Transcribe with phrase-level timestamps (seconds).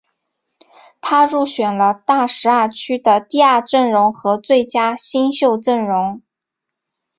[0.99, 6.23] 他入选了大十二区的第二阵容和最佳新秀阵容。